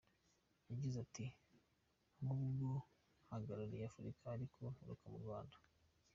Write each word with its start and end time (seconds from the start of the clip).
Yagize 0.69 0.97
ati 1.05 1.25
“N'ubwo 2.21 2.69
mpagarariye 3.25 3.83
Afurika 3.89 4.23
ariko 4.35 4.59
nturuka 4.73 5.05
mu 5.11 5.19
Rwanda. 5.25 5.57